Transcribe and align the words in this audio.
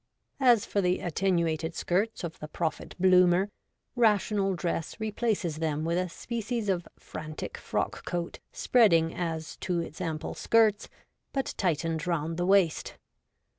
As 0.39 0.65
for 0.65 0.81
the 0.81 0.97
attenuated 1.01 1.75
skirts 1.75 2.23
of 2.23 2.39
the 2.39 2.47
Prophet 2.47 2.95
Bloomer, 2.99 3.51
Rational 3.95 4.55
Dress 4.55 4.99
replaces 4.99 5.57
them 5.57 5.85
with 5.85 5.99
a 5.99 6.09
species 6.09 6.69
of 6.69 6.87
frantic 6.97 7.55
frock 7.55 8.03
coat, 8.03 8.39
spreading 8.51 9.13
as 9.13 9.57
to 9.57 9.79
its 9.79 10.01
ample 10.01 10.33
skirts, 10.33 10.89
but 11.33 11.53
tightened 11.55 12.07
round 12.07 12.37
the 12.37 12.47
waist. 12.47 12.97